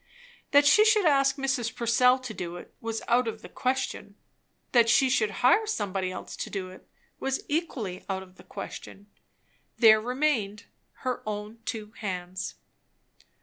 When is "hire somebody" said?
5.45-6.11